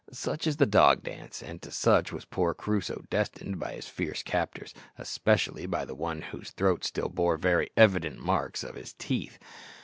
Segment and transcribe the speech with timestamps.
[0.11, 4.23] Such is the dog dance, and to such was poor Crusoe destined by his fierce
[4.23, 9.37] captors, especially by the one whose throat still bore very evident marks of his teeth.